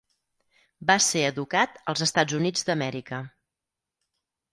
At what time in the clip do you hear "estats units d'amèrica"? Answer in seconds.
2.05-3.21